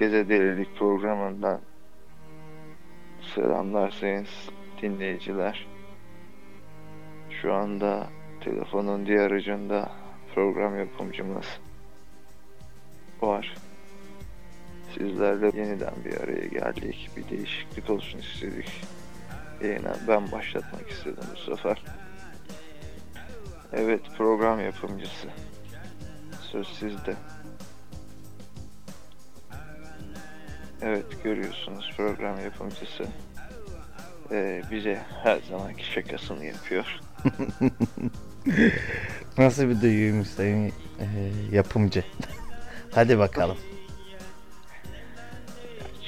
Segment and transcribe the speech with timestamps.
[0.00, 1.60] Herkese Delilik programından
[3.34, 4.26] selamlar sayın
[4.82, 5.66] dinleyiciler.
[7.42, 8.06] Şu anda
[8.40, 9.92] telefonun diğer ucunda
[10.34, 11.46] program yapımcımız
[13.22, 13.54] var.
[14.94, 17.10] Sizlerle yeniden bir araya geldik.
[17.16, 18.82] Bir değişiklik olsun istedik.
[19.62, 21.82] Yayına ben başlatmak istedim bu sefer.
[23.72, 25.28] Evet program yapımcısı.
[26.40, 27.16] Söz sizde.
[30.82, 33.04] Evet görüyorsunuz program yapımcısı
[34.32, 37.00] ee, bize her zamanki şakasını yapıyor.
[39.38, 41.06] Nasıl bir duyuymuş sayın e,
[41.52, 42.04] yapımcı.
[42.94, 43.56] Hadi bakalım.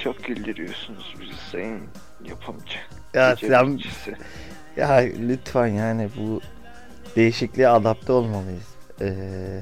[0.03, 1.83] Çok güldürüyorsunuz bizi sayın
[2.25, 2.79] yapımcı.
[3.15, 3.79] Ya Gece sen
[4.77, 4.97] ya
[5.29, 6.41] lütfen yani bu
[7.17, 8.69] değişikliğe adapte olmalıyız.
[9.01, 9.61] Ee,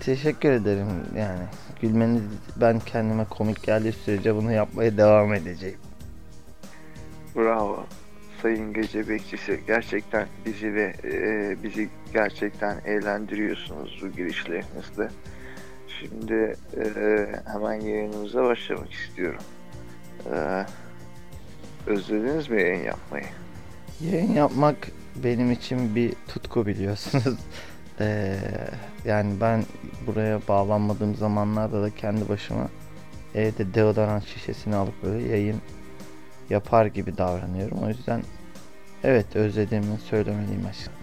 [0.00, 1.44] teşekkür ederim yani.
[1.82, 2.22] Gülmeniz
[2.56, 5.78] ben kendime komik geldiği sürece bunu yapmaya devam edeceğim.
[7.36, 7.86] Bravo.
[8.42, 15.08] Sayın Gece Bekçisi gerçekten bizi ve e, bizi gerçekten eğlendiriyorsunuz bu girişlerinizle.
[16.00, 19.40] Şimdi e, hemen yayınımıza başlamak istiyorum.
[20.34, 20.64] E,
[21.86, 23.24] özlediniz mi yayın yapmayı?
[24.00, 24.76] Yayın yapmak
[25.16, 27.38] benim için bir tutku biliyorsunuz.
[28.00, 28.36] Ee,
[29.04, 29.64] yani ben
[30.06, 32.68] buraya bağlanmadığım zamanlarda da kendi başıma
[33.34, 35.60] evde deodorant şişesini alıp böyle yayın
[36.50, 37.78] yapar gibi davranıyorum.
[37.78, 38.22] O yüzden
[39.04, 40.96] evet özlediğimi söylemeliyim aslında.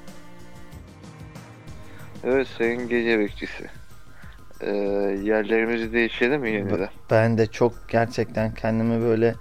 [2.24, 3.70] Evet Sayın Gece Bekçisi.
[4.62, 4.72] E,
[5.24, 6.90] yerlerimizi değişelim mi yeniden?
[7.12, 9.36] Ben de çok gerçekten kendimi böyle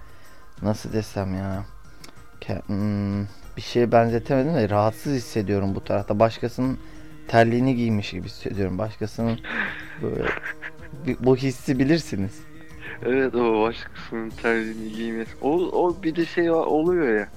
[0.61, 1.65] nasıl desem ya
[2.67, 3.23] hmm,
[3.57, 6.19] bir şeye benzetemedim de rahatsız hissediyorum bu tarafta.
[6.19, 6.79] Başkasının
[7.27, 8.77] terliğini giymiş gibi hissediyorum.
[8.77, 9.39] Başkasının
[10.01, 10.23] böyle
[11.19, 12.39] bu hissi bilirsiniz.
[13.05, 15.31] Evet o başkasının terliğini giymesi.
[15.41, 17.27] O, o bir de şey oluyor ya.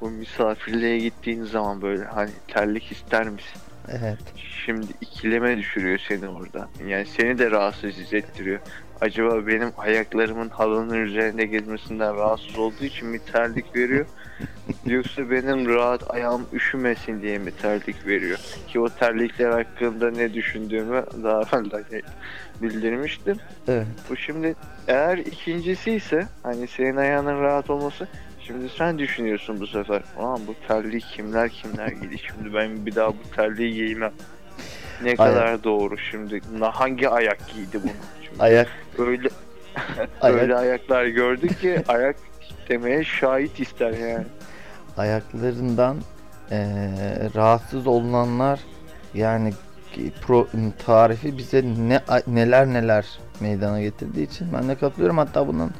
[0.00, 3.60] Bu misafirliğe gittiğin zaman böyle hani terlik ister misin?
[3.88, 4.18] Evet.
[4.66, 6.68] Şimdi ikileme düşürüyor seni orada.
[6.86, 8.60] Yani seni de rahatsız hissettiriyor.
[9.00, 14.06] Acaba benim ayaklarımın halının üzerinde gezmesinden rahatsız olduğu için mi terlik veriyor?
[14.86, 18.38] Yoksa benim rahat ayağım üşümesin diye mi terlik veriyor?
[18.68, 22.02] Ki o terlikler hakkında ne düşündüğümü daha evvel
[22.62, 23.36] bildirmiştim.
[23.68, 23.86] Evet.
[24.10, 24.54] Bu şimdi
[24.88, 28.08] eğer ikincisi ise hani senin ayağının rahat olması
[28.40, 30.02] şimdi sen düşünüyorsun bu sefer.
[30.18, 34.12] Aman bu terliği kimler kimler giydi şimdi ben bir daha bu terliği giymem.
[35.02, 36.40] Ne kadar doğru şimdi.
[36.60, 37.90] Hangi ayak giydi bunu?
[38.28, 39.28] Şimdi Ayak öyle
[40.20, 42.16] Ayak- öyle ayaklar gördük ki ayak
[42.68, 44.24] demeye şahit ister yani.
[44.96, 45.96] ayaklarından
[46.50, 46.58] eee,
[47.34, 48.60] rahatsız olunanlar
[49.14, 49.52] yani
[50.22, 50.46] pro,
[50.86, 53.06] tarifi bize ne neler neler
[53.40, 55.18] meydana getirdiği için ben de katılıyorum.
[55.18, 55.70] Hatta bunun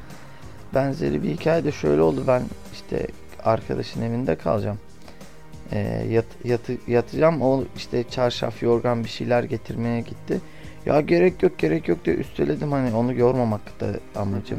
[0.75, 2.25] benzeri bir hikaye de şöyle oldu.
[2.27, 2.43] Ben
[2.73, 3.07] işte
[3.45, 4.79] arkadaşın evinde kalacağım.
[5.73, 7.43] Eee, yat, yatı, yatacağım.
[7.43, 10.41] O işte çarşaf, yorgan bir şeyler getirmeye gitti.
[10.87, 13.87] Ya gerek yok gerek yok diye üsteledim hani onu yormamak da
[14.17, 14.59] amacım.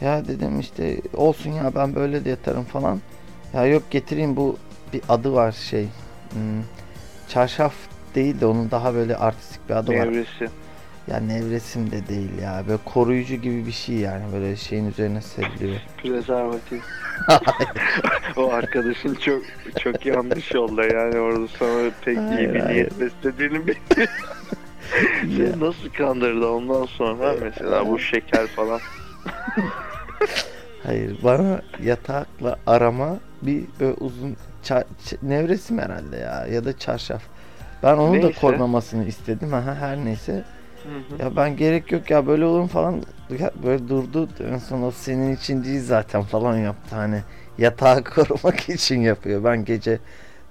[0.00, 3.00] Ya dedim işte olsun ya ben böyle de yatarım falan.
[3.54, 4.56] Ya yok getireyim bu
[4.92, 5.88] bir adı var şey.
[6.32, 6.62] Hmm,
[7.28, 7.74] çarşaf
[8.14, 10.06] değil de onun daha böyle artistik bir adı var.
[11.10, 12.62] Ya nevresim de değil ya.
[12.68, 14.24] Böyle koruyucu gibi bir şey yani.
[14.32, 15.76] Böyle şeyin üzerine seriliyor.
[16.02, 16.82] Prezervatif.
[18.36, 19.42] o arkadaşın çok
[19.80, 22.74] çok yanlış yolda yani orada sana pek iyi Hayır, bir hayır.
[22.74, 23.74] niyet beslediğini bil.
[23.98, 24.06] Ya.
[25.36, 28.80] Seni nasıl kandırdı ondan sonra mesela bu şeker falan.
[30.82, 34.84] Hayır bana yatakla arama bir böyle uzun ça-
[35.22, 37.22] nevresim herhalde ya ya da çarşaf.
[37.82, 38.40] Ben onu da Neyse.
[38.40, 39.54] korumamasını istedim.
[39.54, 40.44] Aha, her neyse.
[41.18, 43.02] Ya ben gerek yok ya böyle olur mu falan.
[43.38, 44.28] Ya böyle durdu.
[44.44, 46.96] En son o senin için değil zaten falan yaptı.
[46.96, 47.22] Hani
[47.58, 49.44] yatağı korumak için yapıyor.
[49.44, 49.98] Ben gece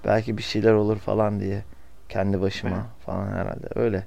[0.04, 1.62] belki bir şeyler olur falan diye
[2.08, 3.66] kendi başıma falan herhalde.
[3.74, 4.06] Öyle.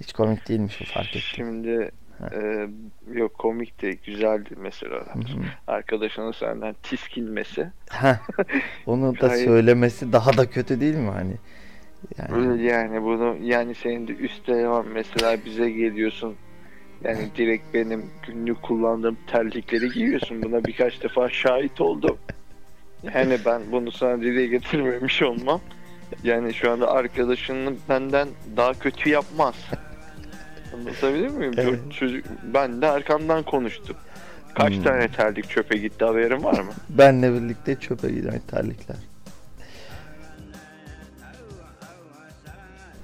[0.00, 1.22] Hiç komik değilmiş o fark ettim.
[1.36, 1.90] Şimdi
[2.32, 2.68] e,
[3.12, 4.96] yok komik de güzeldi mesela.
[4.96, 5.42] Hı hı.
[5.66, 7.72] Arkadaşının senden tiskinmesi.
[7.90, 8.16] Heh,
[8.86, 11.34] onu da Gayet- söylemesi daha da kötü değil mi hani
[12.18, 16.34] yani yani bunu yani senin de üst eleman mesela bize geliyorsun.
[17.04, 20.42] Yani direkt benim günlük kullandığım terlikleri giyiyorsun.
[20.42, 22.18] Buna birkaç defa şahit oldum.
[23.14, 25.60] Yani ben bunu sana dile getirmemiş olmam.
[26.24, 29.54] Yani şu anda arkadaşının benden daha kötü yapmaz.
[30.74, 31.52] Anlatabilir miyim?
[31.56, 31.78] Evet.
[31.98, 32.24] Çocuk,
[32.54, 33.96] ben de arkamdan konuştum.
[34.54, 34.82] Kaç Hmm.
[34.82, 36.70] tane terlik çöpe gitti haberin var mı?
[36.88, 38.96] benle birlikte çöpe giden terlikler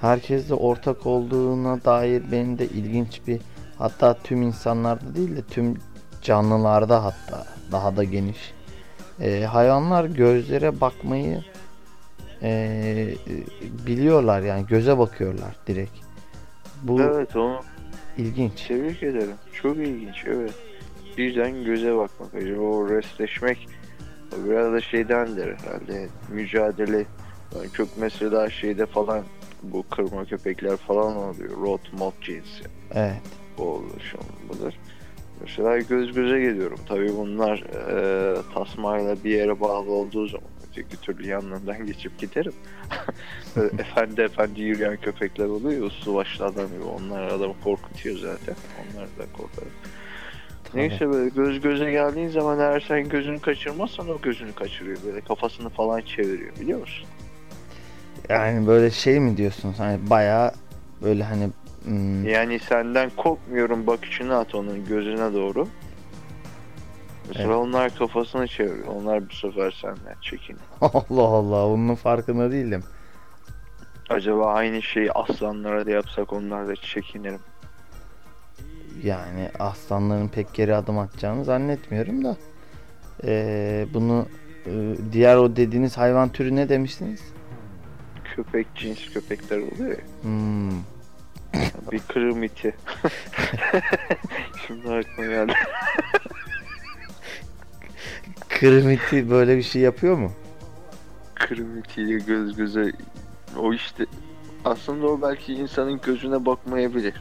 [0.07, 3.41] herkesle ortak olduğuna dair benim de ilginç bir
[3.79, 5.75] Hatta tüm insanlarda değil de tüm
[6.23, 8.55] canlılarda hatta daha da geniş.
[9.21, 11.43] Ee, hayvanlar gözlere bakmayı
[12.43, 13.15] ee,
[13.87, 15.95] biliyorlar yani göze bakıyorlar direkt.
[16.83, 17.61] Bu Evet onu
[18.19, 18.67] ilginç.
[18.69, 19.37] tebrik ederim.
[19.53, 20.55] Çok ilginç evet.
[21.19, 22.35] Birden göze bakmak.
[22.35, 23.69] Acaba o restleşmek
[24.37, 26.09] biraz da şeydendir herhalde.
[26.29, 27.07] Mücadele.
[27.57, 29.25] Yani çok mesela şeyde falan
[29.73, 31.61] bu kırma köpekler falan oluyor.
[31.61, 32.65] Rot mod cinsi.
[32.95, 33.23] Evet.
[33.59, 34.73] O oluşumludur.
[35.41, 36.79] Mesela göz göze geliyorum.
[36.89, 42.53] Tabii bunlar e, tasmayla bir yere bağlı olduğu zaman öteki türlü yanlarından geçip giderim.
[43.57, 46.85] Böyle efendi efendi yürüyen köpekler oluyor uslu başlı adam gibi.
[46.85, 48.55] Onlar adamı korkutuyor zaten.
[48.81, 49.73] Onlardan korkarım.
[50.65, 50.81] Tabii.
[50.81, 54.99] Neyse böyle göz göze geldiğin zaman eğer sen gözünü kaçırmazsan o gözünü kaçırıyor.
[55.07, 57.09] Böyle kafasını falan çeviriyor biliyor musun?
[58.29, 59.79] Yani böyle şey mi diyorsunuz?
[59.81, 60.53] Hani bayağı
[61.03, 61.49] böyle hani
[61.85, 65.69] hmm, Yani senden korkmuyorum bakışını at onun gözüne doğru.
[67.29, 67.57] Mesela Evet.
[67.57, 68.87] onlar kafasını çeviriyor.
[68.87, 70.57] Onlar bu sefer senden çekin.
[70.81, 72.85] Allah Allah bunun farkında değilim.
[74.11, 77.41] Acaba aynı şeyi aslanlara da yapsak onlar da çekinirim.
[79.03, 82.37] Yani aslanların pek geri adım atacağını zannetmiyorum da.
[83.25, 84.27] Ee, bunu
[84.67, 87.21] e, diğer o dediğiniz hayvan türü ne demiştiniz?
[88.35, 90.05] Köpek cins köpekler oluyor ya.
[90.23, 90.71] Hmm,
[91.93, 92.75] Bir kırım iti.
[94.67, 95.53] Şimdi aklıma geldi.
[98.49, 100.33] kırmiti böyle bir şey yapıyor mu?
[101.35, 102.93] Kırım itiyle göz göze.
[103.59, 104.07] O işte
[104.65, 107.15] aslında o belki insanın gözüne bakmayabilir.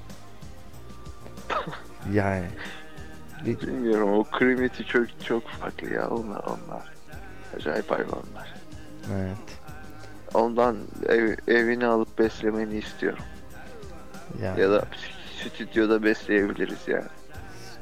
[2.14, 2.46] Yani
[3.46, 6.94] Bilmiyorum o kırım iti çok çok farklı ya onlar onlar.
[7.58, 8.54] Acayip hayvanlar.
[9.16, 9.38] evet.
[10.36, 10.76] Ondan
[11.10, 13.24] ev, evini alıp beslemeni istiyorum.
[14.44, 14.86] Yani Ya da
[15.50, 17.06] stüdyoda besleyebiliriz yani.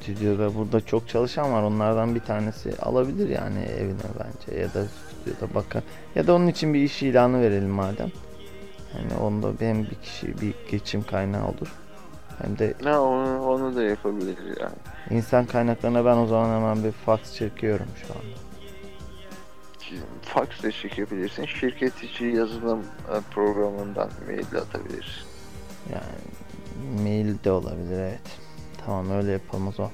[0.00, 1.62] stüdyoda burada çok çalışan var.
[1.62, 5.82] Onlardan bir tanesi alabilir yani evine bence ya da stüdyoda bakar.
[6.14, 8.10] Ya da onun için bir iş ilanı verelim madem.
[8.94, 11.72] Yani onda hem bir kişi bir geçim kaynağı olur.
[12.42, 14.74] Hem de Ne onu, onu da yapabiliriz yani.
[15.18, 18.43] insan kaynaklarına ben o zaman hemen bir fax çekiyorum şu anda.
[20.22, 21.44] Fax da çekebilirsin.
[21.46, 25.22] Şirket içi yazılım e, programından mail atabilirsin.
[25.92, 28.20] Yani mail de olabilir evet.
[28.86, 29.92] Tamam öyle yapalım o zaman.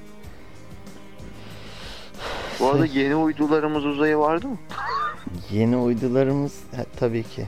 [2.61, 4.59] Bu arada yeni uydularımız uzaya vardı mı?
[5.51, 7.47] Yeni uydularımız ha, tabii ki.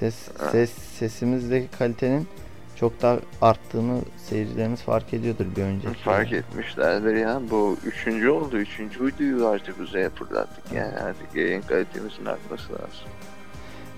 [0.00, 0.50] Ses Ha.
[0.50, 2.28] ses sesimizdeki kalitenin
[2.76, 5.94] çok daha arttığını seyircilerimiz fark ediyordur bir önceki.
[5.94, 7.40] Fark etmişlerdir ya.
[7.50, 8.58] Bu üçüncü oldu.
[8.58, 10.72] Üçüncü uyduyu artık uzaya fırlattık.
[10.72, 13.08] Yani artık yayın kalitemizin artması lazım.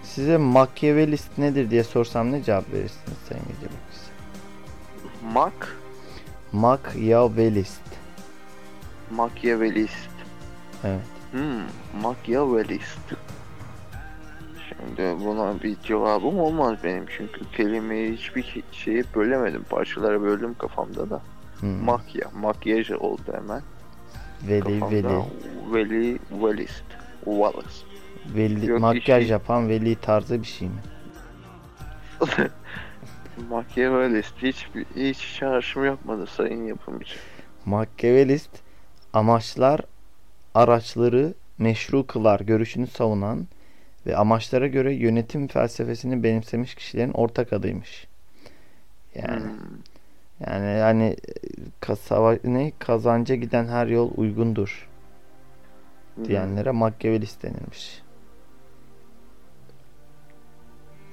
[0.03, 4.15] Size Machiavellist nedir diye sorsam ne cevap verirsiniz Sayın Gece Bakıcı?
[5.33, 5.55] Mac,
[6.53, 7.81] Machiavellist.
[9.11, 10.09] Machiavellist.
[10.85, 11.01] Evet.
[11.33, 12.99] Hmm, Machiavellist.
[14.85, 19.63] Şimdi buna bir cevabım olmaz benim çünkü kelimeyi hiçbir şeye bölemedim.
[19.71, 21.23] Parçalara böldüm kafamda da.
[21.61, 21.85] Hmm.
[21.85, 23.63] Makya, makyaj oldu hemen.
[24.49, 25.23] Veli Kafamda Veli.
[25.73, 26.85] Veli, Velist.
[27.25, 27.69] Wallace.
[28.37, 30.75] Veli Yok, makyaj işi- yapan Veli tarzı bir şey mi?
[33.51, 37.15] Machiavellist hiç, hiç çağrışım yapmadı sayın yapımcı.
[37.65, 38.51] Machiavellist
[39.13, 39.81] amaçlar
[40.55, 43.47] araçları meşru kılar görüşünü savunan
[44.07, 48.09] ve amaçlara göre yönetim felsefesini benimsemiş kişilerin ortak adıymış.
[49.15, 49.83] Yani Hmm.
[50.41, 51.17] yani yani
[51.81, 54.91] kasava, ne kazanca giden her yol uygundur
[56.17, 56.25] Hmm.
[56.25, 58.05] diyenlere Machiavellist denilmiş.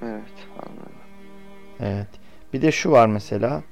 [0.02, 1.02] Evet anladım.
[1.80, 2.08] Evet.
[2.52, 3.64] Bir de şu var mesela.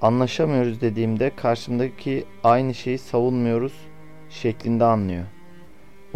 [0.00, 3.90] Anlaşamıyoruz dediğimde karşımdaki aynı şeyi savunmuyoruz
[4.28, 5.26] şeklinde anlıyor.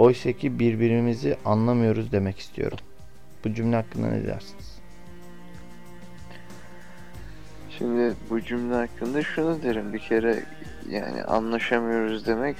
[0.01, 2.79] Oysa ki birbirimizi anlamıyoruz demek istiyorum.
[3.45, 4.81] Bu cümle hakkında ne dersiniz?
[7.79, 10.43] Şimdi bu cümle hakkında şunu derim bir kere
[10.91, 12.57] yani anlaşamıyoruz demek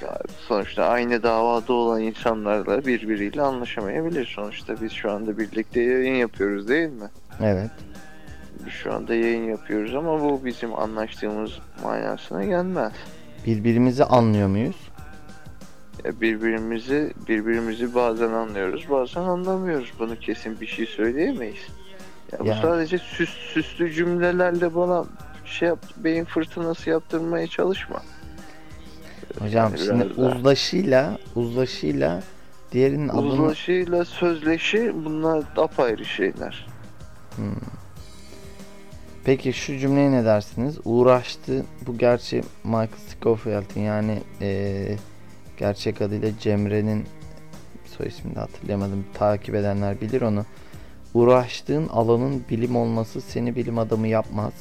[0.47, 4.25] sonuçta aynı davada olan insanlarla birbiriyle anlaşamayabilir.
[4.35, 7.09] Sonuçta biz şu anda birlikte yayın yapıyoruz değil mi?
[7.41, 7.71] Evet.
[8.69, 11.51] Şu anda yayın yapıyoruz ama bu bizim anlaştığımız
[11.83, 12.93] manasına gelmez.
[13.45, 14.90] Birbirimizi anlıyor muyuz?
[16.05, 19.91] Ya birbirimizi birbirimizi bazen anlıyoruz, bazen anlamıyoruz.
[19.99, 21.67] Bunu kesin bir şey söyleyemeyiz.
[22.31, 22.61] Ya bu Yani.
[22.61, 25.05] sadece süs, süslü cümlelerle bana
[25.45, 28.01] şey yap, beyin fırtınası yaptırmaya çalışma.
[29.39, 32.23] Hocam Yani şimdi daha- uzlaşıyla uzlaşıyla
[32.71, 36.67] diğerinin adını Uzlaşıyla sözleşi bunlar apayrı şeyler.
[37.35, 37.45] Hmm.
[39.25, 40.77] Peki şu cümleye ne dersiniz?
[40.85, 41.65] Uğraştı.
[41.87, 44.97] Bu gerçi Michael Scofield'in yani eee,
[45.61, 47.05] gerçek adıyla Cemre'nin
[47.85, 49.05] soy ismini hatırlayamadım.
[49.13, 50.45] Takip edenler bilir onu.
[51.13, 54.53] Uğraştığın alanın bilim olması seni bilim adamı yapmaz.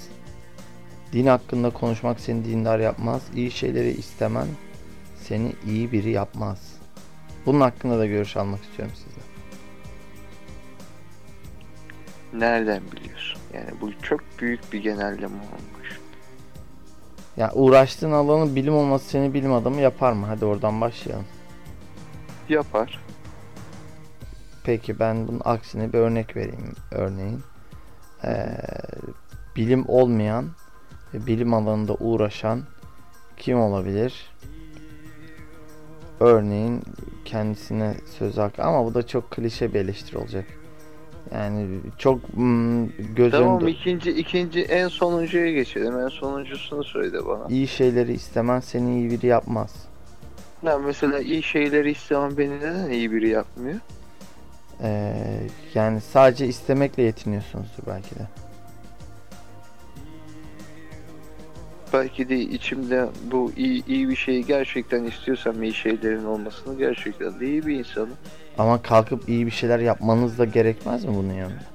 [1.13, 3.23] Din hakkında konuşmak seni dindar yapmaz.
[3.35, 4.47] İyi şeyleri istemen
[5.23, 6.77] seni iyi biri yapmaz.
[7.47, 9.31] Bunun hakkında da görüş almak istiyorum sizden.
[12.41, 13.41] Nereden biliyorsun?
[13.55, 16.01] Yani bu çok büyük bir genelleme olmuş.
[17.37, 20.27] Ya uğraştığın alanın bilim olması seni bilim adamı yapar mı?
[20.27, 21.27] Hadi oradan başlayalım.
[22.49, 23.01] Yapar.
[24.65, 26.75] Peki ben bunun aksine bir örnek vereyim.
[26.91, 27.41] Örneğin
[28.25, 28.59] eee,
[29.57, 30.49] bilim olmayan
[31.15, 32.63] ve bilim alanında uğraşan
[33.37, 34.31] kim olabilir?
[36.21, 36.83] Örneğin
[37.25, 40.45] kendisine söz hakkı ama bu da çok klişe bir eleştiri olacak.
[41.35, 41.67] Yani
[41.99, 45.99] çok mm, göz Tamam önünde ikinci ikinci en sonuncuya geçelim.
[46.01, 47.47] En sonuncusunu söyle bana.
[47.49, 49.75] iyi şeyleri istemen seni iyi biri yapmaz.
[50.65, 53.79] Ben mesela iyi şeyleri istemem beni neden iyi biri yapmıyor?
[54.83, 55.41] Eee,
[55.75, 58.23] yani sadece istemekle yetiniyorsunuzdur belki de.
[61.93, 67.47] Belki de içimde bu iyi, iyi bir şeyi gerçekten istiyorsam iyi şeylerin olmasını gerçekten de
[67.47, 68.17] iyi bir insanım.
[68.59, 71.71] Ama kalkıp iyi bir şeyler yapmanız da gerekmez mi bunun yanında?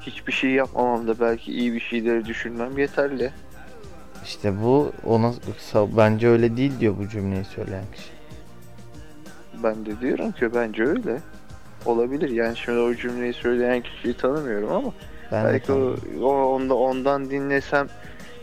[0.00, 3.30] Hiçbir şey yapmamam da belki iyi bir şeyleri düşünmem yeterli.
[4.24, 5.32] İşte bu ona
[5.74, 8.08] bence öyle değil diyor bu cümleyi söyleyen kişi.
[9.62, 11.20] Ben de diyorum ki bence öyle.
[11.86, 14.92] Olabilir yani şimdi o cümleyi söyleyen kişiyi tanımıyorum ama
[15.32, 17.88] Ben belki o, o onda ondan dinlesem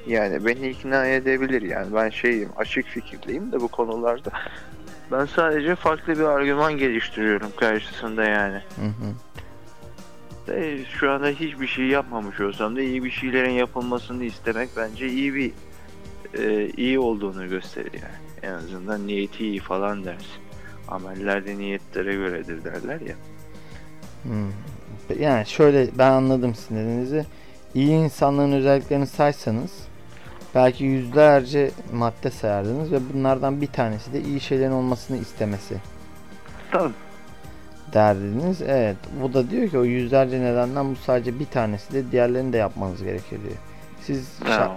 [0.07, 4.31] yani beni ikna edebilir yani ben şeyim açık fikirliyim de bu konularda.
[5.11, 8.61] Ben sadece farklı bir argüman geliştiriyorum karşısında yani.
[8.75, 9.13] Hı hı.
[10.47, 15.35] De şu anda hiçbir şey yapmamış olsam da iyi bir şeylerin yapılmasını istemek bence iyi
[15.35, 15.51] bir
[16.37, 18.23] e, iyi olduğunu gösterir yani.
[18.43, 20.43] En azından niyeti iyi falan dersin.
[20.87, 23.15] Ameller de niyetlere göredir derler ya.
[24.23, 24.51] Hmm.
[25.19, 27.25] Yani şöyle ben anladım sizin dediğinizi.
[27.75, 29.71] İyi insanların özelliklerini saysanız
[30.55, 35.77] belki yüzlerce madde sayardınız ve bunlardan bir tanesi de iyi şeylerin olmasını istemesi
[36.71, 36.93] Tabii.
[37.93, 38.61] derdiniz.
[38.61, 38.97] Evet.
[39.21, 43.03] Bu da diyor ki o yüzlerce nedenden bu sadece bir tanesi de diğerlerini de yapmanız
[43.03, 43.55] gerekiyor diyor.
[44.01, 44.71] Siz şa-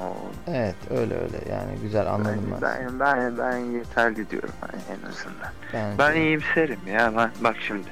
[0.49, 2.63] evet öyle öyle yani güzel anladım ben.
[2.63, 5.53] ben, ben, ben yeterli diyorum hani en azından.
[5.73, 7.89] Ben, Ben iyimserim ya ben bak şimdi.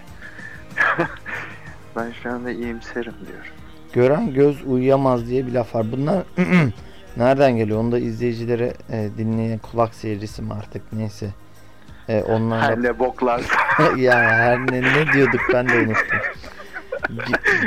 [1.96, 3.50] ben şu anda iyimserim diyorum.
[3.92, 5.92] Gören göz uyuyamaz diye bir laf var.
[5.92, 6.22] Bunlar
[7.16, 7.80] nereden geliyor?
[7.80, 11.30] Onu da izleyicilere e, dinleyen kulak seyircisi mi artık neyse.
[12.08, 13.42] E, onlar Her ne boklar.
[13.96, 16.18] ya her ne, ne diyorduk ben de unuttum.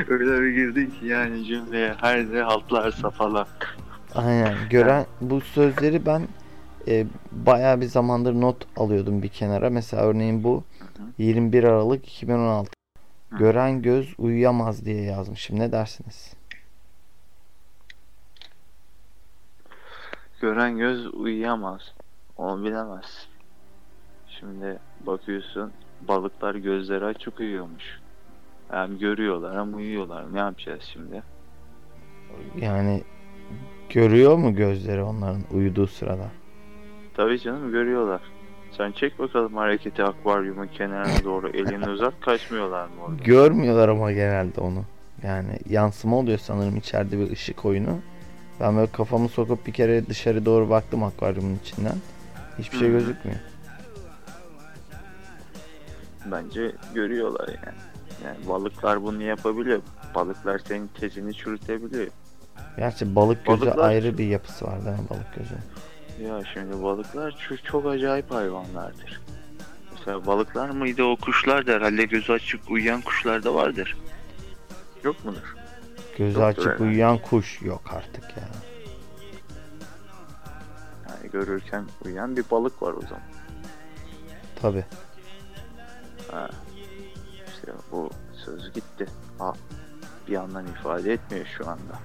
[0.07, 3.47] Öyle bir girdin ki yani cümleye her ne haltlarsa falan.
[4.15, 4.55] Aynen.
[4.69, 6.27] Gören bu sözleri ben
[6.87, 9.69] e, bayağı bir zamandır not alıyordum bir kenara.
[9.69, 10.63] Mesela örneğin bu
[11.17, 12.71] 21 Aralık 2016.
[13.29, 13.37] Hı.
[13.37, 15.59] Gören göz uyuyamaz diye yazmışım.
[15.59, 16.37] Ne dersiniz?
[20.41, 21.82] Gören göz uyuyamaz.
[22.38, 23.27] Onu bilemez.
[24.27, 25.72] Şimdi bakıyorsun
[26.08, 28.00] balıklar gözleri açık uyuyormuş.
[28.70, 30.34] Hem görüyorlar hem uyuyorlar.
[30.34, 31.24] Ne yapacağız şimdi?
[32.62, 33.03] Yani
[33.89, 36.25] görüyor mu gözleri onların uyuduğu sırada?
[37.13, 38.22] Tabii canım görüyorlar.
[38.72, 43.24] Sen çek bakalım hareketi akvaryumun kenarına doğru elini uzat kaçmıyorlar mı orada?
[43.24, 44.84] Görmüyorlar ama genelde onu.
[45.24, 48.00] Yani yansıma oluyor sanırım içeride bir ışık oyunu.
[48.59, 51.95] Ben böyle kafamı sokup bir kere dışarı doğru baktım akvaryumun içinden.
[52.59, 53.39] Hiçbir şey gözükmüyor.
[56.25, 57.77] Bence görüyorlar yani.
[58.25, 59.81] Yani balıklar bunu yapabiliyor.
[60.15, 62.07] Balıklar senin tezini çürütebiliyor.
[62.77, 65.55] Gerçi balık gözü Balıklar- ayrı bir yapısı var değil mi balık gözü?
[66.29, 69.21] Ya şimdi balıklar çok, çok acayip hayvanlardır.
[69.91, 73.97] Mesela balıklar mıydı o kuşlar da herhalde gözü açık uyuyan kuşlar da vardır.
[75.03, 75.55] Yok mudur?
[76.17, 76.83] Gözü Yoktur açık herhalde.
[76.83, 78.43] uyuyan kuş yok artık ya.
[81.09, 83.24] Yani görürken uyuyan bir balık var o zaman.
[84.62, 84.86] Tabi.
[86.31, 86.50] Ha.
[87.47, 88.09] İşte bu
[88.45, 89.05] söz gitti.
[89.39, 89.53] Ha.
[90.27, 92.00] Bir yandan ifade etmiyor şu anda.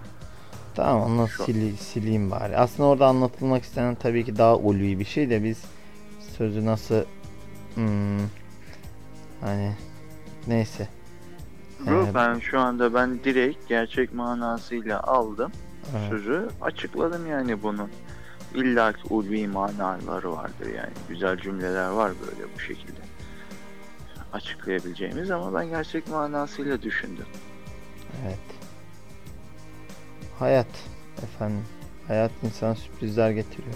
[0.75, 2.57] Tamam onu Şu- sili, sileyim bari.
[2.57, 5.64] Aslında orada anlatılmak istenen tabii ki daha ulvi bir şey de biz
[6.38, 7.04] sözü nasıl
[7.75, 8.19] hmm,
[9.40, 9.73] hani
[10.47, 10.88] neyse.
[11.87, 15.53] Yok Ee, ben şu anda ben direkt gerçek manasıyla aldım.
[15.97, 16.09] evet.
[16.11, 17.91] Sözü açıkladım yani bunun.
[18.55, 20.93] İlla ki ulvi manaları vardır yani.
[21.09, 23.01] Güzel cümleler var böyle bu şekilde.
[24.33, 27.27] Açıklayabileceğimiz ama ben gerçek manasıyla düşündüm.
[28.27, 28.39] Evet.
[30.39, 30.85] hayat
[31.23, 31.65] efendim.
[32.09, 33.75] Hayat insana sürprizler getiriyor.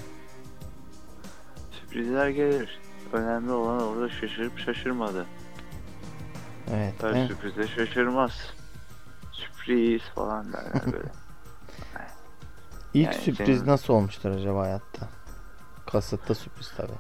[1.73, 2.79] Sürprizler gelir.
[3.13, 5.27] Önemli olan orada şaşırıp şaşırmadı.
[6.75, 7.03] Evet.
[7.03, 8.33] Her en- sürprize şaşırmaz.
[9.33, 11.09] Sürpriz falan derler böyle.
[12.95, 15.09] İlk yani sürpriz senin- nasıl olmuştur acaba hayatta?
[15.87, 16.93] Kasıtlı sürpriz tabi.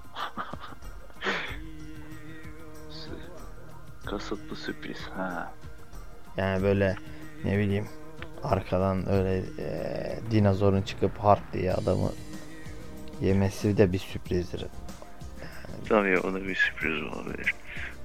[4.06, 4.98] Kasıtlı sürpriz.
[5.16, 5.52] Ha.
[6.36, 6.96] Yani böyle
[7.44, 7.86] ne bileyim
[8.42, 12.12] arkadan öyle eee, dinozorun çıkıp harp diye adamı
[13.20, 14.66] yemesi de bir sürprizdir.
[15.88, 17.54] Tabii o da bir sürpriz olabilir.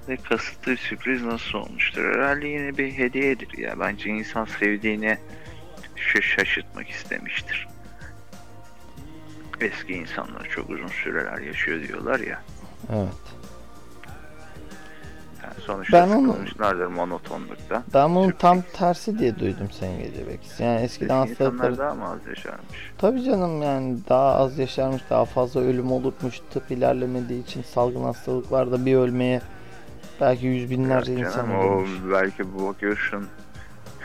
[0.09, 2.03] Ve kasıtlı sürpriz nasıl olmuştur?
[2.15, 3.79] Herhalde yine bir hediyedir ya.
[3.79, 5.17] Bence insan sevdiğini
[5.95, 7.67] şa- şaşırtmak istemiştir.
[9.61, 12.41] Eski insanlar çok uzun süreler yaşıyor diyorlar ya.
[12.93, 13.13] Evet.
[15.43, 17.83] Yani sonuçta Ben onu- monotonlukta.
[17.93, 18.41] Ben bunu Sürpriz.
[18.41, 20.63] tam tersi diye duydum senin gece belki.
[20.63, 21.77] Yani eskiden Eski insanlar hastalıklar...
[21.77, 22.91] daha mı az yaşarmış?
[22.97, 26.39] Tabii canım yani daha az yaşarmış, daha fazla ölüm olurmuş.
[26.53, 29.41] Tıp ilerlemediği için salgın hastalıklarda bir ölmeye
[30.21, 31.91] belki yüz binlerce Yok insan canım, o ölmüş.
[32.11, 33.27] belki bu bakıyorsun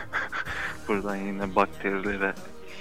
[0.89, 2.35] buradan yine bakterilere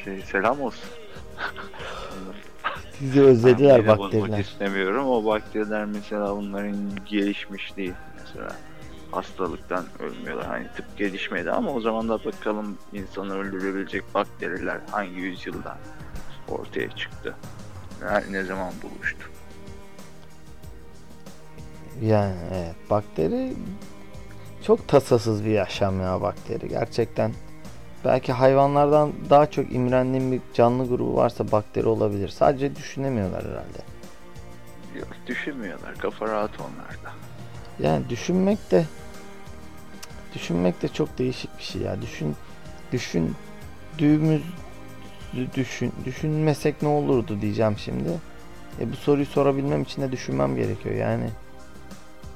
[0.04, 0.89] şey, selam olsun.
[3.00, 4.39] Sizi özlediler bakteriler.
[4.39, 5.08] istemiyorum.
[5.08, 7.94] O bakteriler mesela bunların gelişmiş değil.
[8.20, 8.56] Mesela
[9.12, 10.48] hastalıktan ölmüyorlar.
[10.48, 15.77] Hani tıp gelişmedi ama o zaman da bakalım insanı öldürebilecek bakteriler hangi yüzyılda
[16.48, 17.36] ortaya çıktı.
[18.01, 19.30] Ne, ne zaman buluştu.
[22.02, 23.54] Yani evet bakteri
[24.64, 27.32] çok tasasız bir yaşam ya bakteri gerçekten.
[28.06, 32.30] Belki hayvanlardan daha çok imrendiğim bir canlı grubu varsa bakteri olabilir.
[32.30, 33.80] Sadece düşünemiyorlar herhalde.
[35.00, 35.96] Yok, düşünmüyorlar.
[35.96, 37.16] Kafa rahat onlarda.
[37.80, 38.86] Yani düşünmek de
[40.36, 42.01] düşünmek de çok değişik bir şey ya.
[42.01, 42.36] Düşün
[42.92, 44.42] düşündüğümüz
[45.55, 48.10] düşün düşünmesek ne olurdu diyeceğim şimdi.
[48.79, 51.29] E bu soruyu sorabilmem için de düşünmem gerekiyor yani.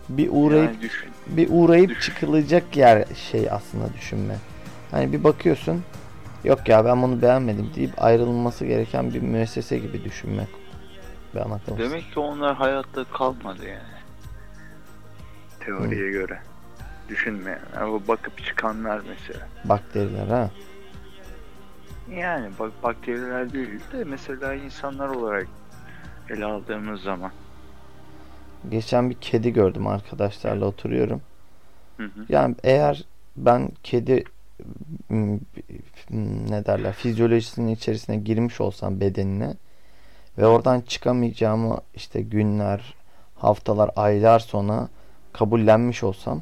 [0.09, 1.09] Bir uğrayıp Yani düşün.
[1.27, 4.35] bir uğrayıp Düş- çıkılacak yer şey aslında düşünme.
[4.91, 5.83] Hani bir bakıyorsun
[6.43, 10.47] yok ya ben bunu beğenmedim deyip ayrılması gereken bir müessese gibi düşünmek.
[11.35, 11.59] Bana.
[11.77, 13.99] Demek ki onlar hayatta kalmadı yani.
[15.59, 16.39] Teoriye göre.
[17.09, 17.59] Düşünmeyen.
[17.75, 19.47] Yani o bakıp çıkanlar mesela.
[19.65, 20.49] Bakteriler ha.
[22.11, 25.47] Yani bak bakteriler değil de mesela insanlar olarak
[26.29, 27.31] ele aldığımız zaman.
[28.71, 31.21] Geçen bir kedi gördüm arkadaşlarla oturuyorum.
[31.97, 32.25] Hı hı.
[32.29, 33.03] Yani eğer
[33.37, 34.23] ben kedi
[36.49, 39.53] ne derler fizyolojisinin içerisine girmiş olsam bedenine
[40.37, 42.93] ve oradan çıkamayacağımı işte günler,
[43.35, 44.89] haftalar, aylar sonra
[45.33, 46.41] kabullenmiş olsam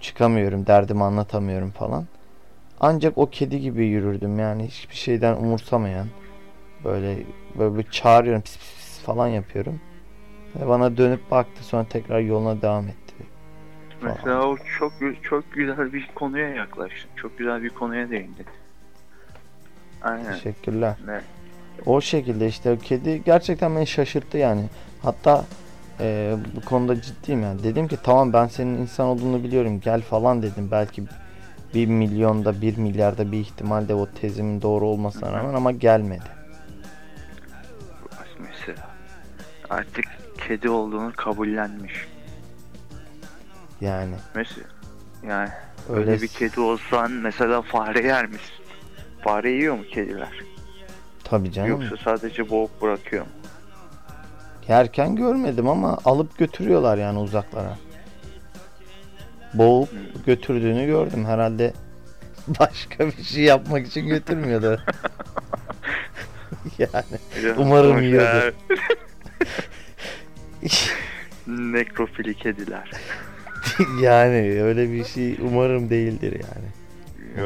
[0.00, 2.06] çıkamıyorum, derdimi anlatamıyorum falan.
[2.80, 6.06] Ancak o kedi gibi yürürdüm yani hiçbir şeyden umursamayan.
[6.84, 7.18] Böyle
[7.58, 9.80] böyle bir çağırıyorum pis pis pis falan yapıyorum.
[10.54, 13.14] Bana dönüp baktı sonra tekrar yoluna devam etti.
[14.02, 17.10] Mesela o çok çok güzel bir konuya yaklaştın.
[17.16, 18.46] Çok güzel bir konuya değindin.
[20.02, 20.32] Aynen.
[20.32, 20.94] Teşekkürler.
[21.06, 21.20] Ne?
[21.86, 24.64] O şekilde işte o kedi gerçekten beni şaşırttı yani.
[25.02, 25.44] Hatta
[26.00, 27.62] e, bu konuda ciddiyim yani.
[27.62, 30.68] Dedim ki tamam ben senin insan olduğunu biliyorum gel falan dedim.
[30.70, 31.02] Belki
[31.74, 36.40] bir milyonda bir milyarda bir ihtimalde o tezimin doğru olmasına rağmen ama gelmedi.
[38.38, 38.89] Mesela
[39.70, 40.04] artık
[40.48, 41.92] kedi olduğunu kabullenmiş.
[43.80, 44.66] Yani Mesela
[45.26, 45.48] yani
[45.90, 48.54] öyle, öyle bir kedi olsan mesela fare yer misin?
[49.24, 50.28] Fare yiyor mu kediler?
[51.24, 51.68] tabii canım.
[51.70, 53.30] Yoksa sadece boğup bırakıyor mu?
[54.68, 57.78] Yerken görmedim ama alıp götürüyorlar yani uzaklara.
[59.54, 59.98] Boğup Hmm.
[60.26, 61.24] götürdüğünü gördüm.
[61.24, 61.72] Herhalde
[62.60, 64.80] başka bir şey yapmak için götürmüyordu.
[66.78, 68.52] yani Umarım Boşver.
[71.50, 72.90] Nekrofili kediler.
[74.02, 76.66] yani öyle bir şey umarım değildir yani.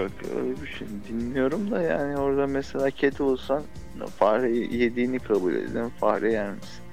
[0.01, 3.62] Yok öyle bir şey dinliyorum da yani orada mesela kedi olsan
[4.19, 6.85] fare yediğini kabul edin fare yer misin?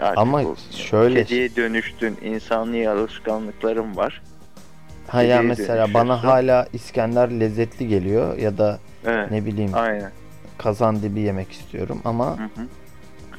[0.00, 0.72] Artık Ama olsun.
[0.78, 4.22] şöyle- Kediye dönüştün insani alışkanlıklarım var.
[5.08, 10.12] Ha ya mesela bana hala İskender lezzetli geliyor ya da Evet ne bileyim aynen.
[10.58, 12.66] kazan dibi yemek istiyorum ama Hı hı.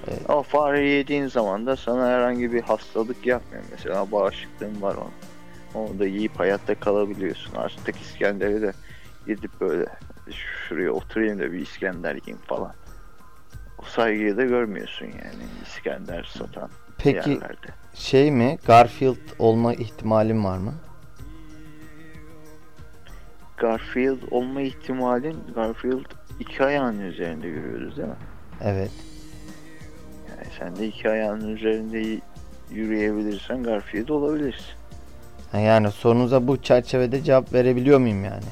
[0.07, 0.29] Evet.
[0.29, 3.63] Ama fare yediğin zaman da sana herhangi bir hastalık yapmıyor.
[3.71, 5.11] Mesela bağışıklığın var onun.
[5.85, 7.55] Onu da yiyip hayatta kalabiliyorsun.
[7.55, 8.71] Artık İskender'e de
[9.27, 9.85] gidip böyle
[10.67, 12.73] şuraya oturayım da bir İskender yiyeyim falan.
[13.79, 17.67] O saygıyı da görmüyorsun yani İskender satan peki yerlerde.
[17.93, 20.73] şey mi Garfield olma ihtimalim var mı?
[23.57, 26.05] Garfield olma ihtimalin Garfield
[26.39, 28.15] iki ayağının üzerinde yürüyoruz değil mi?
[28.63, 28.91] Evet.
[30.59, 32.19] Sen de iki ayağının üzerinde
[32.71, 34.65] yürüyebilirsen Garfield olabilirsin.
[35.51, 38.43] Ha, Yani sorunuza bu çerçevede cevap verebiliyor muyum yani?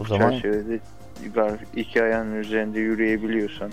[0.00, 0.80] O zaman Çerçevede
[1.76, 3.70] iki ayağının üzerinde yürüyebiliyorsan,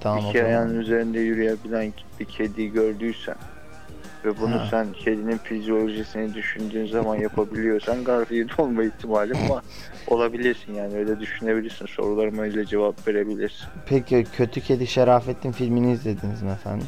[0.00, 3.34] tamam iki ayağının üzerinde yürüyebilen bir kediyi gördüysen
[4.24, 4.66] ve bunu Ha.
[4.70, 9.64] sen kedinin fizyolojisini düşündüğün zaman yapabiliyorsan Garfield olma ihtimalin var.
[10.06, 11.86] Olabilirsin yani öyle düşünebilirsin.
[11.86, 13.66] Sorularıma öyle cevap verebilirsin.
[13.86, 16.86] Peki Kötü Kedi Şerafettin filmini izlediniz mi efendim?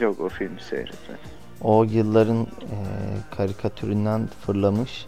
[0.00, 1.16] Yok o filmi seyretme.
[1.60, 2.76] O yılların e,
[3.36, 5.06] karikatüründen fırlamış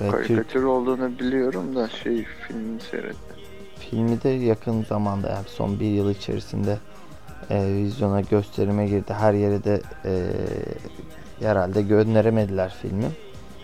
[0.00, 3.34] ve Türk Karikatür olduğunu biliyorum da şey filmini seyretme.
[3.78, 6.78] filmi de yakın zamanda yani son bir yıl içerisinde
[7.50, 9.12] e, vizyona gösterime girdi.
[9.12, 10.12] Her yere de e,
[11.40, 13.10] herhalde gönderemediler filmi.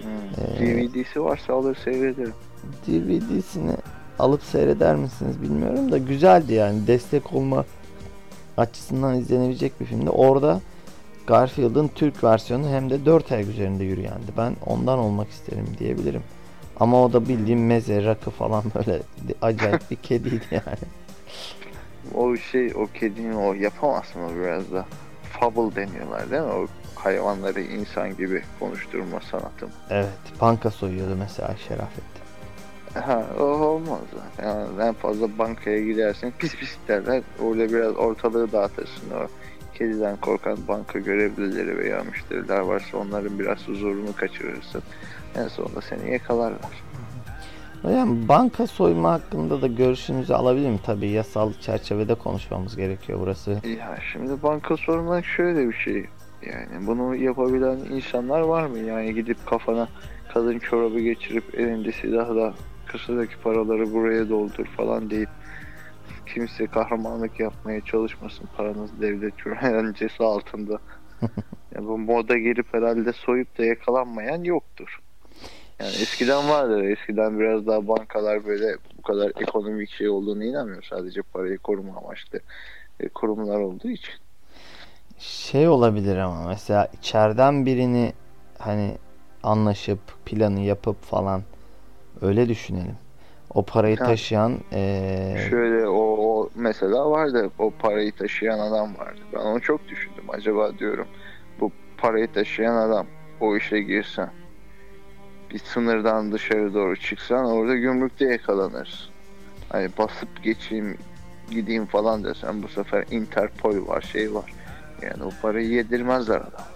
[0.03, 0.11] Hmm.
[0.45, 2.35] Ee, DVD'si varsa alır seyrederim.
[2.87, 3.73] DVD'sini
[4.19, 7.65] alıp seyreder misiniz bilmiyorum da güzeldi yani destek olma
[8.57, 10.11] açısından izlenebilecek bir filmdi.
[10.11, 10.61] Orada
[11.27, 14.33] Garfield'ın Türk versiyonu hem de 4 ayak üzerinde yürüyendi.
[14.37, 16.23] Ben ondan olmak isterim diyebilirim.
[16.81, 19.03] Ama o da bildiğim meze, rakı falan böyle
[19.43, 20.79] acayip bir kediydi yani.
[22.15, 24.87] O şey o kedinin o yapamaz mı biraz da?
[25.23, 26.49] Fable deniyorlar değil mi?
[26.53, 29.73] O hayvanları insan gibi konuşturma sanatı mı?
[29.91, 32.23] Evet, banka soyuyordu mesela Şerafettin.
[32.95, 34.49] Ha o olmaz zaten.
[34.49, 37.23] Yani en fazla bankaya gidersin pis pis derler.
[37.43, 39.11] Orada biraz ortalığı dağıtırsın.
[39.11, 39.27] O
[39.75, 44.83] kediden korkan banka görevlileri veya müşteriler varsa onların biraz huzurunu kaçırırsın.
[45.37, 46.83] En sonunda seni yakalarlar.
[47.85, 50.79] Yani banka soyma hakkında da görüşünüzü alabilirim.
[50.87, 53.51] Tabii yasal çerçevede konuşmamız gerekiyor burası.
[53.51, 56.07] Ya şimdi banka sormak şöyle bir şey.
[56.47, 58.79] Yani bunu yapabilen insanlar var mı?
[58.79, 59.89] Yani gidip kafana
[60.35, 62.55] kadın çorabı geçirip elinde silahla
[62.87, 65.29] kasadaki paraları buraya doldur falan deyip
[66.27, 68.49] kimse kahramanlık yapmaya çalışmasın.
[68.57, 70.79] Paranız devlet güvencesi altında.
[71.75, 74.99] yani bu moda girip herhalde soyup da yakalanmayan yoktur.
[75.81, 76.85] Yani eskiden vardı.
[76.91, 80.83] Eskiden biraz daha bankalar böyle bu kadar ekonomik şey olduğunu inanmıyor.
[80.83, 82.41] Sadece parayı koruma amaçlı
[83.01, 84.15] e, kurumlar olduğu için.
[85.19, 88.13] Şey olabilir ama mesela içeriden birini
[88.59, 88.99] hani
[89.43, 91.43] anlaşıp planı yapıp falan
[92.23, 92.97] öyle düşünelim.
[93.55, 94.05] O parayı Ha.
[94.05, 99.21] taşıyan eee, Şöyle o, o mesela vardı o parayı taşıyan adam vardı.
[99.33, 100.25] Ben onu çok düşündüm.
[100.29, 101.09] Acaba diyorum
[101.61, 103.11] bu parayı taşıyan adam
[103.41, 104.33] o işe girsen
[105.51, 109.07] bir sınırdan dışarı doğru çıksan orada gümrükte yakalanırsın.
[109.69, 110.97] Hani basıp geçeyim
[111.51, 114.53] gideyim falan desen bu sefer Interpol var şey var.
[115.03, 116.67] Yani o parayı yedirmezler adam.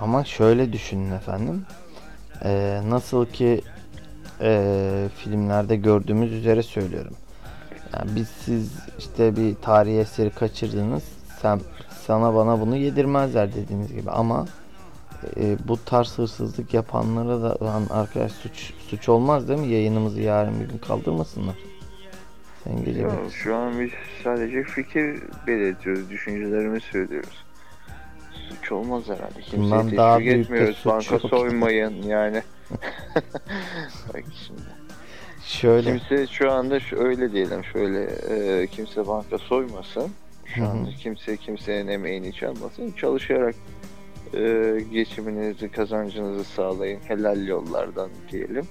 [0.00, 1.66] ama şöyle düşünün efendim.
[2.44, 3.60] Eee, nasıl ki
[4.40, 7.14] eee, filmlerde gördüğümüz üzere söylüyorum.
[7.96, 11.02] Yani biz siz işte bir tarihi eseri kaçırdınız.
[11.42, 11.60] Sen
[12.06, 14.46] sana bana bunu yedirmezler dediğiniz gibi ama
[15.36, 19.66] e, bu tarz hırsızlık yapanlara da lan arkadaş suç suç olmaz değil mi?
[19.66, 21.54] Yayınımızı yarın bir gün kaldırmasınlar.
[22.64, 23.12] Sen gece bak.
[23.32, 23.90] şu an biz
[24.24, 27.44] sadece fikir belirtiyoruz, düşüncelerimi söylüyoruz.
[28.48, 29.40] Suç olmaz herhalde.
[29.40, 30.76] Kimseye Bundan teşvik daha büyük bir etmiyoruz.
[30.76, 31.22] suç Banka yok.
[31.30, 32.42] soymayın yani.
[34.14, 34.60] Bak şimdi.
[35.44, 40.10] Şöyle Kimse şu anda şu, öyle diyelim şöyle e, kimse banka soymasın.
[40.44, 42.92] Şu anda kimse kimsenin emeğini çalmasın.
[42.92, 43.54] Çalışarak
[44.36, 47.00] e, geçiminizi, kazancınızı sağlayın.
[47.08, 48.64] Helal yollardan diyelim.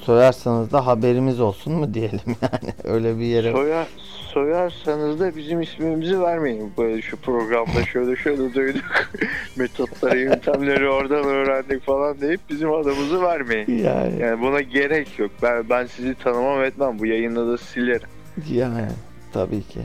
[0.00, 2.72] soyarsanız da haberimiz olsun mu diyelim yani.
[2.84, 3.86] Öyle bir yere Soyar,
[4.32, 6.72] soyarsanız da bizim ismimizi vermeyin.
[6.78, 8.84] Böyle şu programda şöyle şöyle duyduk.
[9.56, 13.78] Metotları, yöntemleri oradan öğrendik falan deyip bizim adımızı vermeyin.
[13.84, 15.30] yani Yani buna gerek yok.
[15.42, 16.98] Ben ben sizi tanımam etmem.
[16.98, 18.08] Bu yayında da silerim.
[18.52, 18.88] yani
[19.32, 19.80] tabii ki.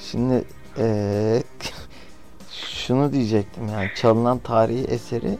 [0.00, 0.44] Şimdi
[0.78, 1.42] eee,
[2.86, 5.38] şunu diyecektim yani çalınan tarihi eseri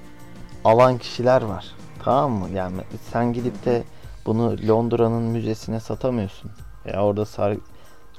[0.64, 1.66] alan kişiler var.
[2.04, 2.48] Tamam mı?
[2.54, 2.76] Yani
[3.12, 3.82] sen gidip de
[4.26, 6.50] bunu Londra'nın müzesine satamıyorsun.
[6.84, 7.56] Ya orada sar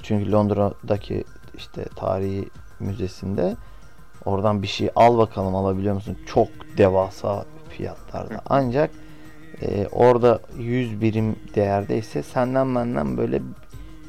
[0.02, 1.24] çünkü Londra'daki
[1.56, 2.48] işte tarihi
[2.80, 3.56] müzesinde
[4.24, 6.18] oradan bir şey al bakalım alabiliyor musun?
[6.26, 8.40] Çok devasa fiyatlarda.
[8.46, 8.90] Ancak
[9.62, 13.42] e, orada 100 birim değerdeyse senden benden böyle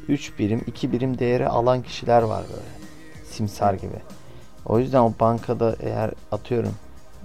[0.08, 2.86] 3 birim 2 birim değeri alan kişiler var böyle.
[3.26, 4.02] Simsar gibi.
[4.66, 6.76] O yüzden o bankada eğer atıyorum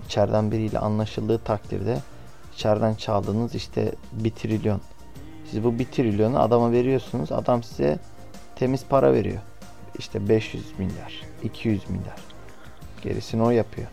[0.07, 1.98] içeriden biriyle anlaşıldığı takdirde
[2.55, 4.81] içeriden çaldığınız işte 1 trilyon.
[5.50, 7.33] Siz bu 1 trilyonu adama veriyorsunuz.
[7.33, 7.98] Adam size
[8.57, 9.40] temiz para veriyor.
[9.98, 12.20] İşte 500 milyar, 200 milyar.
[13.03, 13.88] Gerisini o yapıyor.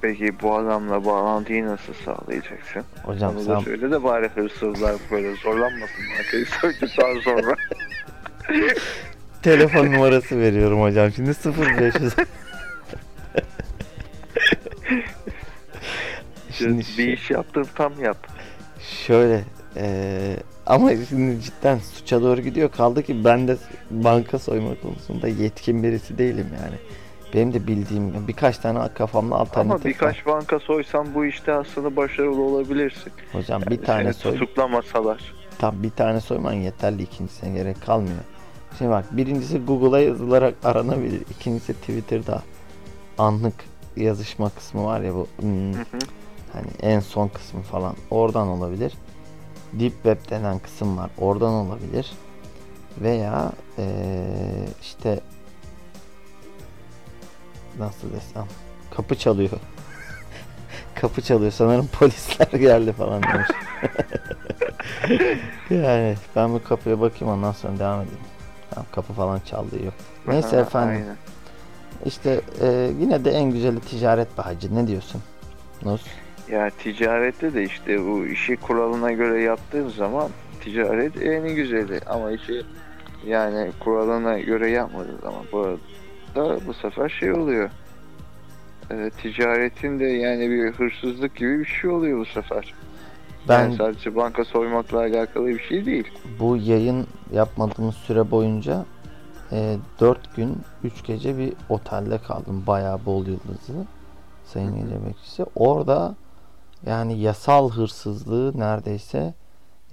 [0.00, 2.82] Peki bu adamla bağlantıyı nasıl sağlayacaksın?
[3.04, 7.54] Hocam Onu sen söyle de bari hırsızlar böyle zorlanmasın bankayı soyduktan sonra.
[9.44, 11.12] telefon numarası veriyorum hocam.
[11.12, 11.30] Şimdi
[11.80, 12.12] 0500
[16.52, 18.16] Şimdi bir iş yaptın tam yap.
[19.06, 19.40] Şöyle
[19.76, 22.70] eee, ama şimdi cidden suça doğru gidiyor.
[22.70, 23.56] Kaldı ki ben de
[23.90, 26.76] banka soyma konusunda yetkin birisi değilim yani.
[27.34, 29.84] Benim de bildiğim birkaç tane kafamda alternatif Ama var.
[29.84, 33.12] birkaç banka soysan bu işte aslında başarılı olabilirsin.
[33.32, 34.32] Hocam Yani bir tane soy.
[34.32, 35.34] tutuklamasalar.
[35.58, 37.02] Tam bir tane soyman yeterli.
[37.02, 38.16] ikincisine gerek kalmıyor.
[38.78, 41.20] Şimdi bak birincisi Google'a yazılarak aranabilir.
[41.30, 42.42] İkincisi Twitter'da
[43.18, 43.54] anlık
[43.96, 45.98] yazışma kısmı var ya bu hmm, Hı hı.
[46.52, 48.92] hani en son kısmı falan oradan olabilir.
[49.72, 51.10] Deep Web denen kısım var.
[51.18, 52.12] Oradan olabilir.
[53.00, 53.84] Veya eee,
[54.82, 55.20] işte
[57.78, 58.46] nasıl desem
[58.90, 59.50] kapı çalıyor.
[60.94, 61.52] kapı çalıyor.
[61.52, 63.48] Sanırım polisler geldi falan demiş.
[65.70, 68.33] yani ben bu kapıya bakayım ondan sonra devam edeyim.
[68.70, 69.94] Tamam, kapı falan çaldığı yok.
[70.28, 70.94] Neyse efendim.
[71.02, 71.16] aynen.
[72.04, 74.74] İşte eee, yine de en güzeli ticaret be hacı.
[74.74, 75.22] Ne diyorsun?
[75.84, 76.02] Nus?
[76.50, 80.28] Ya ticarette de işte bu işi kuralına göre yaptığın zaman
[80.60, 82.62] ticaret en güzeli ama işi
[83.26, 87.70] yani kuralına göre yapmadığın zaman bu arada bu sefer şey oluyor.
[88.90, 92.74] Ee, ticaretin de yani bir hırsızlık gibi bir şey oluyor bu sefer.
[93.48, 96.04] Ben Yani sadece banka soymakla alakalı bir şey değil.
[96.40, 98.84] bu yayın yapmadığımız süre boyunca
[100.00, 102.64] 4 gün 3 gece bir otelde kaldım.
[102.66, 103.86] Bayağı bol yıldızlı.
[104.44, 105.44] Sayın Gece Bekçisi.
[105.56, 106.14] Orada
[106.86, 109.34] yani yasal hırsızlığı neredeyse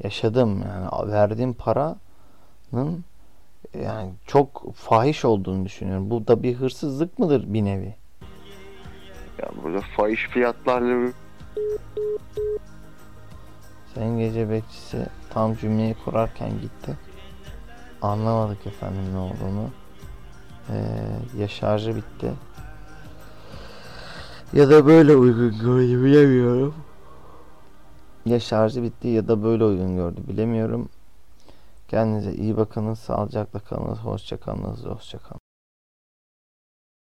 [0.03, 0.63] yaşadım.
[0.67, 3.03] Yani verdiğim paranın
[3.83, 6.09] yani çok fahiş olduğunu düşünüyorum.
[6.09, 7.95] Bu da bir hırsızlık mıdır bir nevi?
[9.41, 11.11] Yani burada fahiş fiyatlarla
[13.95, 16.97] Sayın Gece Bekçisi tam cümleyi kurarken gitti.
[18.01, 19.69] Anlamadık efendim ne olduğunu.
[20.69, 22.33] Ee, ya şarjı bitti.
[24.53, 26.75] Ya da böyle uygun gördü bilemiyorum.
[28.25, 30.89] Ya şarjı bitti ya da böyle uygun gördü bilemiyorum.
[31.87, 32.99] Kendinize iyi bakınız.
[32.99, 33.99] Sağlıcakla kalınız.
[33.99, 34.85] Hoşça kalınız.
[34.85, 35.40] Hoşça kalın.